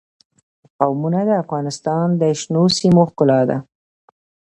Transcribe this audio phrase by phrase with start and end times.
[0.79, 3.57] قومونه د افغانستان د شنو سیمو ښکلا ده.